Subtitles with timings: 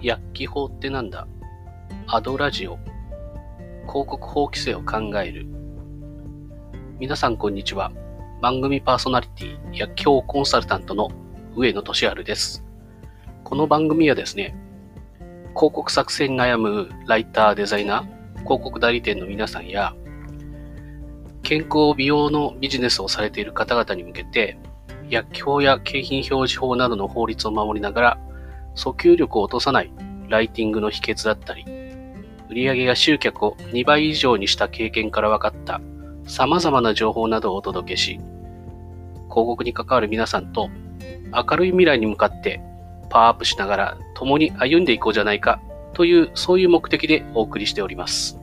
[0.00, 1.26] 薬機法ってなんだ？
[2.06, 2.78] アドラジオ。
[3.88, 5.44] 広告法規制を考える。
[7.00, 7.90] 皆さんこんにちは。
[8.40, 11.10] 番組パーソナリティ薬機法コンサルタントの
[11.56, 12.64] 上野俊治です。
[13.42, 14.54] この番組はですね
[15.56, 19.96] 広告作成に悩むライターデザイナー広告代理店の皆さんや
[21.42, 24.60] 健康美容のビジネスをされている方々に向けて
[25.10, 28.20] 薬機法や景品表示法などの法律を守りながら
[28.78, 29.90] 訴求力を落とさない
[30.28, 31.64] ライティングの秘訣だったり、
[32.48, 35.80] 売上や集客を2倍以上にした経験から分かった
[36.24, 38.20] 様々な情報などをお届けし、
[39.28, 40.70] 広告に関わる皆さんと
[41.34, 42.60] 明るい未来に向かって
[43.10, 45.60] パワーアップしながら共に歩んでいこうじゃないか
[45.92, 48.38] というそういう目的でお送りしております。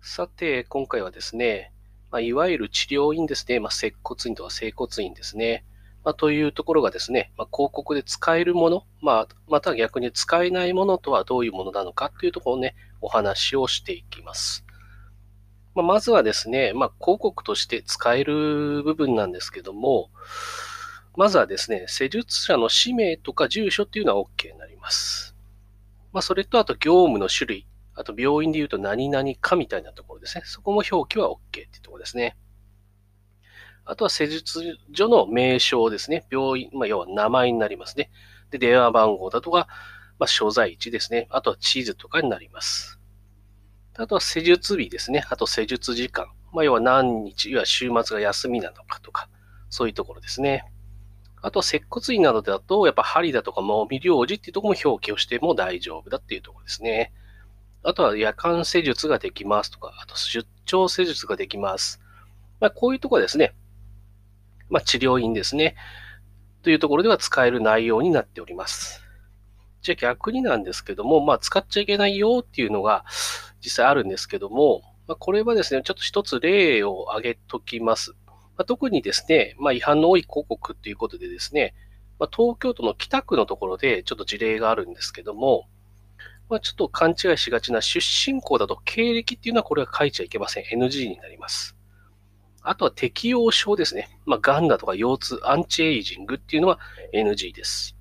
[0.00, 1.72] さて、今回はですね、
[2.10, 5.64] まあ、いわゆる治療院ですね、まあ、接骨院とか整骨院ですね、
[6.04, 14.64] まあ、というところがですね、まあ、広告で使えるもの、まあ、また逆に使えないものとはどういうものなのかというところをね、お話をしていきます。
[15.74, 20.10] まあ、まずはですね、まあ、広告として使える部分なんですけども、
[21.16, 25.36] まずはですね、施術者の氏名とか住所っていうのは OK になります。
[26.12, 27.66] まあ、それとあと業務の種類、
[27.98, 30.44] あと病院で言うと何々かみたいなところですね。
[30.46, 32.36] そこも表記は OK っていうところですね。
[33.84, 36.24] あとは施術所の名称ですね。
[36.30, 38.10] 病院、まあ、要は名前になりますね。
[38.50, 39.66] で、電話番号だとか、
[40.18, 41.26] まあ、所在地ですね。
[41.30, 43.00] あとは地図とかになります。
[43.96, 45.24] あとは施術日ですね。
[45.28, 46.28] あと施術時間。
[46.52, 49.28] まあ、要は何日、要は週末が休みなのかとか、
[49.70, 50.64] そういうところですね。
[51.42, 57.12] あとは接骨院などだと、やっぱ針だとかもみ療治っていうところも表記をしても大丈夫だっていうところですね。
[57.82, 62.00] あとは夜間施術ができますとか、あと出張施術ができます。
[62.60, 63.54] まあ、こういうところですね。
[64.68, 65.76] まあ、治療院ですね。
[66.62, 69.02] というところでは使える内容になっております。
[69.80, 73.04] じゃあ逆になんですけども、まあ、使っちゃいけないよっていうのが
[73.64, 78.12] 実際あるんですけども、まあ、これはですね、ちょっと一つ例を挙げときます。
[78.26, 81.74] まあ、特にですね、まあ、違反の多い広告ということでですね、
[82.18, 85.68] まあ、東京都の北区のところでちょっと事例があるんですけども、
[86.48, 90.64] まあ、ちょっと勘違いしがちな出身校だと経歴っていうのはこれは書いちゃいけません。
[90.64, 91.76] NG になります。
[92.62, 94.18] あとは適応症ですね。
[94.26, 96.78] まあ、癌だとか腰痛、アンチエイジングっていうのは
[97.14, 97.96] NG です。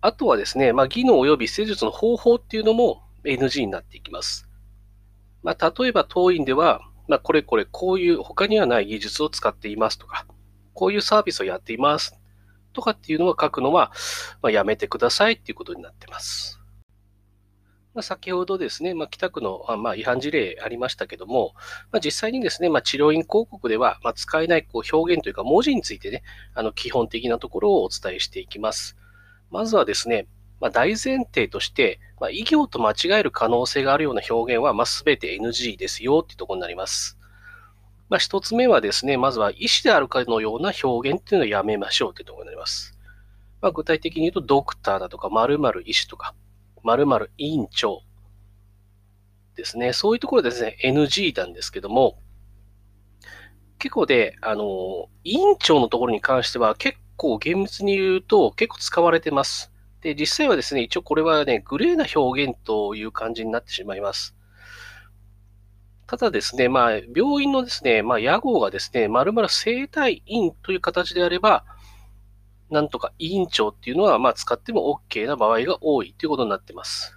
[0.00, 4.48] あとはですね、まあ、技能及び施術の方法っていうのも NG になっていきます。
[5.42, 10.26] まあ、例えば当院では、まあ、これこれこういう他にはない技術を使っていますとか、
[10.74, 12.21] こういうサービスをやっています
[12.72, 13.92] とかっていうのを書くのは、
[14.42, 16.62] まあ、やめてくださいっていうことになってます。
[17.94, 21.52] まあ、先ほどですね、まあ、北区のあ、まあ、違反事例ありましたけども、
[21.90, 26.22] まあ、実際にですね、まあ、治療院広告では、まあ、使えないこう表現というか文字についてね、
[26.54, 28.96] あの基本的なところをお伝えしていきます。
[29.50, 30.26] まずはですね、
[30.60, 37.18] まあ、大前提として、まあ、医業と間違える可能性があるような表現は、まあ、全て NG ですよっていうところになります。
[38.12, 42.94] まあ、一つ目はですね、まずは医師であるかのような表現っていうのをやめましょうというところになります。
[43.62, 46.34] まあ、具体的に言うと、ドクターだとか、〇〇医師とか、
[46.82, 48.02] 〇〇委員長
[49.56, 49.94] ですね。
[49.94, 52.18] そういうところですね、NG なんですけども、
[53.78, 59.72] 結構で、あの、委員長のところに関しては結構厳密に言うと結構使われてます。
[60.02, 64.36] で、実際はですね、一応これはね、グレーな表現という感じになってしまいます。
[66.12, 71.64] ただですね、まあ、病院のですね、まあ、屋号がですね、まるまる生体院という形であれば、
[72.68, 77.16] なんとか委員長っていうのは、まあ、使っても OK な場合が多いということになってます。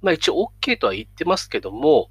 [0.00, 2.10] まあ、一応 OK とは言ってますけども、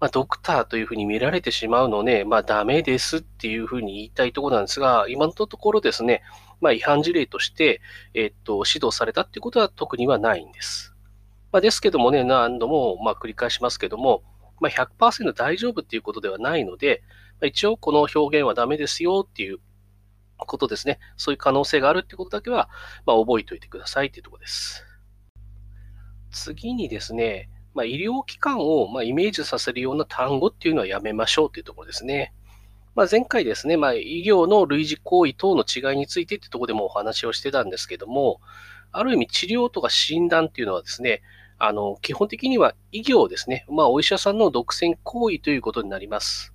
[0.00, 6.24] まあ、ドクターというふうに見られてしまうので、まあ、ダメですっていうふうに言いたいところなんですが、今のところですね、
[6.60, 7.80] まあ、違反事例として、
[8.12, 10.95] えっと、指導されたっていうことは特にはないんです。
[11.56, 14.22] まあ、ですけどもね、何度もま繰り返しますけども、
[14.60, 17.02] まあ、100%大丈夫っていうことではないので、
[17.40, 19.58] まあ、一応この表現はダメですよっていう
[20.36, 20.98] ことですね。
[21.16, 22.68] そういう可能性があるってことだけは、
[23.06, 24.84] ま、覚えておいてくださいっていうところです。
[26.30, 32.34] 次にですね、まあ、医療機関をまイメージさせるような単語っていうのはやめましょうというところですね。
[32.94, 38.42] まあ、前回ですね、まあ、医療の類似行為等の違いについてってところでもお話をしてたんですけども、
[38.92, 41.22] ある意味治療とか診断っていうのはですね、
[41.58, 43.64] あの、基本的には医療ですね。
[43.68, 46.52] まあ、お医者さんの独占行為ということになります。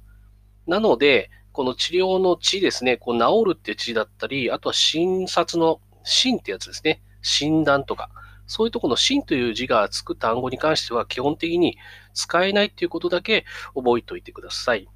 [0.68, 7.02] なので、この治療の治ですね、こう治るっていう治だったり、あとは診察の診ってやつですね。
[7.22, 8.10] 診断とか。
[8.48, 11.78] そういうとこの診という字がつく単語に関しては基本的に
[12.14, 14.90] 使えないっていうことだけ覚えておいてください。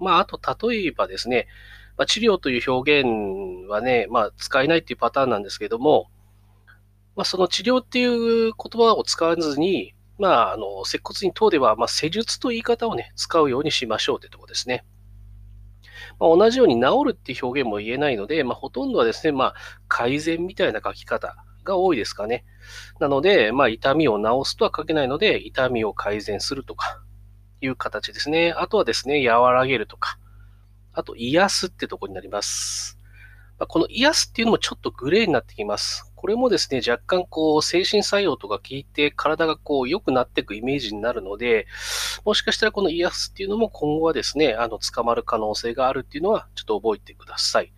[0.00, 1.48] まあ、あと、例えばですね、
[1.96, 6.08] まあ、治療という表現はね、まあ、使えないっていうパターンなんですけども、
[7.16, 14.84] まあ、その治療っていう言葉を使わずに、まあ、あの、接骨院等では、まあ、施術と言い方をね、使うようにしましょうというところですね。
[16.18, 19.54] まあ、同じように治るって表現も言えないので、まあ、ほとんどはですね、まあ、
[19.88, 22.44] 改善みたいな書き方が多いですかね。
[23.00, 27.02] なので、まあ、痛みを治すとは書けないので、痛みを改善するとか
[27.60, 28.52] いう形ですね。
[28.56, 30.18] あとはですね、和らげるとか、
[30.92, 32.98] あと癒すってとこになります。
[33.58, 36.13] まあ、この癒すっていうのもちょっとグレーになってきます。
[36.24, 41.66] これもですね、若干こう、精神作用とか効いて体がこう、良くなっていくイメージになるので、
[42.24, 47.74] もしかしたらこの癒すっていうのも今後はですね、あの、捕まる可能性があるっていうのはちょっと覚えてください。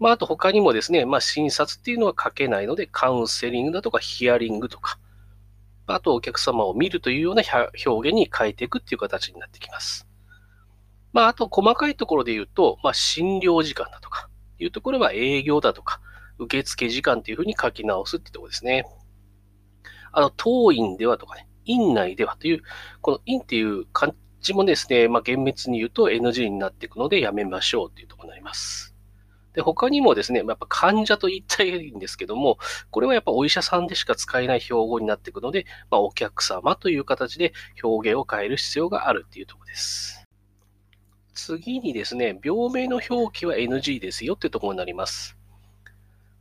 [0.00, 4.98] まあ、あと他にもですね、まあ、診察っていうのは書けないので、カウンセリングだとかヒアリングとか、
[5.86, 7.44] あとお客様を見るというような
[7.86, 10.08] 表現に変えていくっていう形になってきます。
[11.12, 14.28] まあ、あと細かいところで言うと、まあ、診療時間だとか、
[14.58, 16.00] いうところは営業だとか、
[16.38, 18.84] 受付時間というふうに書き直すってところですね。
[20.12, 22.62] あの、当院ではとかね、院内ではという、
[23.00, 28.94] この院っていう漢字もですね、まあ、厳密に言うと NG になっていくのでやめましょうというところになります。
[29.56, 32.58] で、他にもですね、やっぱ患者と言ったらいいんですけども、
[32.90, 40.22] これはやっぱお医者さんでしか使えない標語になっていくので、まあ、お客様という形で表現を変える必要があるっていうところです。
[41.34, 45.35] 次にですね、病名の表記は NG ですよっていうところになります。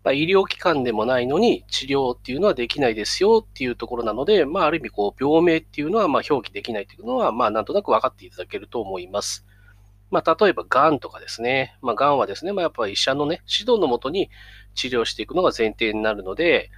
[0.05, 9.47] まあ、医療機関でもないのに治療っていうのはできないですよっていうところなので、まあ、ある意味こう病名っていうのはま表記できないというのは、まあ、なんとなく分かっていただけると思います。
[10.11, 11.75] まあ、例えば、がんとかですね。
[11.81, 14.29] まあ、がんはですね、まあ、やっぱり医者のね、指導のもとに
[14.75, 16.69] 治療していくのが前提になるので、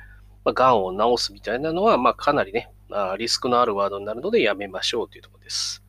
[0.45, 5.83] まあ、がんを治すみたいなのは、まあ、かなりね、まあ、リスクのあるワードになるのでやめましょうというところです。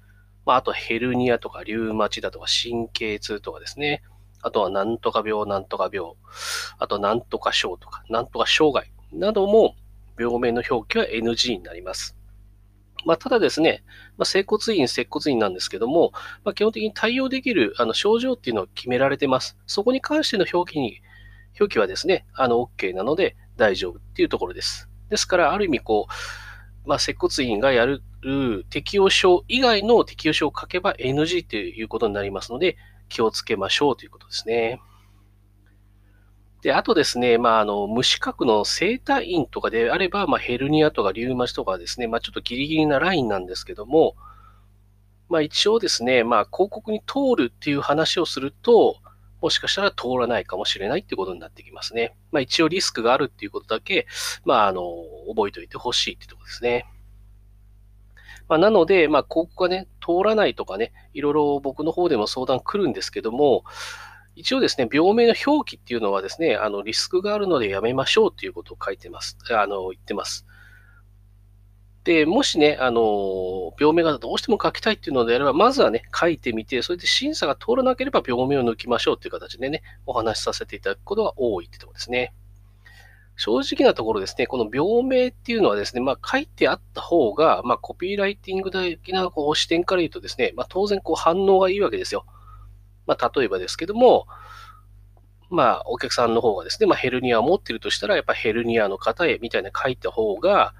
[0.45, 4.03] まあ、あと、ヘルニアとか、リューマチだとか、神経痛とかですね。
[4.43, 6.13] あとは、なんとか病、なんとか病。
[6.79, 9.75] あと、なんとか症とか、なんとか障害なども、
[10.19, 12.17] 病名の表記は NG になります。
[13.05, 13.85] まあ、ただですね、
[14.17, 16.13] まあ、整骨院、接骨院なんですけども、
[16.45, 19.57] まあ、基本的に対応できるあの症状っていうのを決められてます。
[19.67, 21.01] そこに関しての表記に、
[21.59, 24.89] 表記はですね、あの OK なので大丈夫っていうところです。
[25.11, 28.03] ですから、ある意味こう、まあ、接骨院がやる
[28.71, 32.77] 適用症以外の適用症を書けば NG ということになりますので、
[33.09, 34.81] 気をつけましょうということですね。
[36.63, 44.17] で、あとですね、まあ、あの、無資格の生体院とかであれば、まあ、ヘルニアとかリウマチとかですね、まあ、ちょっとギリギリなラインなんですけども、
[45.29, 48.97] まあ、一応ですね、まあ、広告に通るっていう話をすると、
[49.41, 52.17] もしかしたら通らないかもしれないっていうことになってきますね。
[52.33, 54.07] まあ、一応リスクがあるっていうことだけ、
[54.45, 54.83] まあ、あの、
[55.29, 56.87] 覚えておいてほしいってところですね。
[58.49, 63.65] まあ、なので、まあ、広告がね、通らないとかね、いろいろ僕の方でも相談来るんですけども、
[64.35, 69.37] 一応ですね、病名の表記っていうのはですね、あの、リスクがあるのでやめましょうということを書いてます。
[69.51, 70.47] あの、言ってます。
[72.05, 82.33] で、もしね、あの、病名がどうしても書きたいっていうのであれば、まずはね、書いてみて、それで審査が通らなければ病名を抜きましょうっていう形でね、お話しさせていただくことが多いってところですね。
[83.39, 92.27] 正直なところですね、この病名っていうのはですね、まあ、書いてあった方が、まあ、コピーライティング的なこう視点から言うとですね、まあ、当然こう反応がいいわけですよ。
[93.07, 94.27] まあ、例えばですけども、
[95.51, 100.75] まあ、お客さんの方がですね、まあ、ヘルニアを持ってるとしたら、やっぱヘルニアの方へみたいな書いた方が、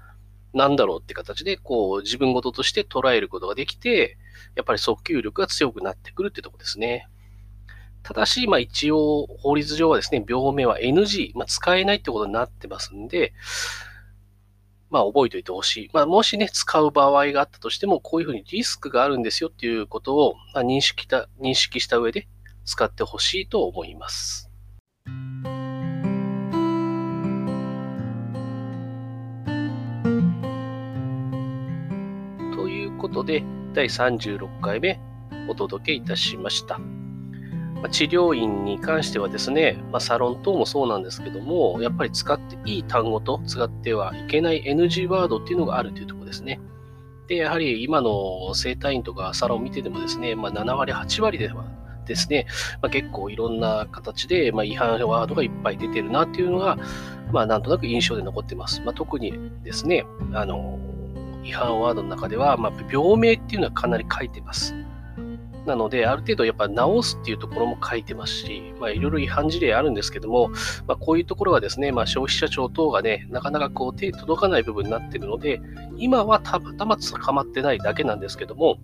[0.53, 4.17] なんだろうって形で、こう、自分事として捉えることができて、
[4.55, 7.07] やっぱり訴求力が強くなってくるってとこですね。
[8.09, 13.33] ただし、まあ一応、法律上はですね、病名は NG、まあ使えないってことになってますんで、
[14.89, 15.89] まあ覚えておいてほしい。
[15.93, 22.27] まあもしね、使う場合があったとしても、こういうふうにリスクがあるんですよっていうことを、まあ、認識した認識した上で
[22.65, 24.49] 使ってほしいと思います。
[32.55, 33.43] ということで、
[33.75, 34.99] 第36回目
[35.47, 36.79] お届けいたしました。
[37.87, 46.59] 治療院に関してはですね、まあ、サロン等もそうなんですけども、やっぱり使っていい単語と使ってはいけない NG ワードっていうのがあるというところですね。
[47.27, 51.65] で、やはり今の整体院とかサロン見ててもですね、まあ、7割、8割では
[52.05, 52.47] ですね、
[52.81, 56.77] まあ、結構いろんな形で、ま違反ワードがいっぱい出てるなっていうのが、
[57.31, 58.81] まあ、なんとなく印象で残ってます。
[58.81, 59.33] ま特に
[59.63, 60.79] ですね、あの、
[61.43, 64.75] 違反ワードの中では、ま病名っていうのはかなり書いてます。
[65.69, 70.49] なので、ある程度やっぱ直すっていうところも書いてますし、まあ、いろいろ違反事例あるんですけども、
[70.87, 75.61] まあ、こういうところはですね、まあ、消費者庁等がね、なかなかこう手届かない部分になってるので、
[75.97, 78.79] 今はたまたま捕まってないだけなんですけども、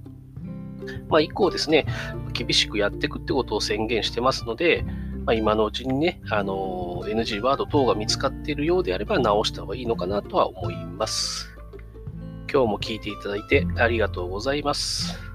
[1.10, 1.88] まあ、以降ですね、
[2.34, 4.86] 厳しくやっていくってことを宣言してますので、
[5.26, 11.50] まあ、今のうちにね、あの NG ワード等が見つかっているようであれば直した方がいいのかなとは思います。
[12.52, 15.35] 今日も聞いていただいてありがとうございます。